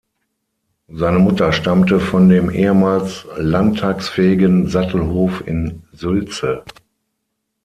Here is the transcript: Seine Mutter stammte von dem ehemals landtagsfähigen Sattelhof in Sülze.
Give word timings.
Seine 0.87 1.19
Mutter 1.19 1.53
stammte 1.53 1.99
von 1.99 2.27
dem 2.27 2.49
ehemals 2.49 3.27
landtagsfähigen 3.37 4.67
Sattelhof 4.67 5.45
in 5.45 5.83
Sülze. 5.93 6.63